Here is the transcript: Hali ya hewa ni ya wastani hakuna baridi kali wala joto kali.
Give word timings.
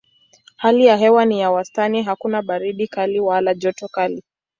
Hali 0.55 0.85
ya 0.85 0.97
hewa 0.97 1.25
ni 1.25 1.39
ya 1.39 1.51
wastani 1.51 2.03
hakuna 2.03 2.41
baridi 2.41 2.87
kali 2.87 3.19
wala 3.19 3.53
joto 3.53 3.87
kali. 3.87 4.23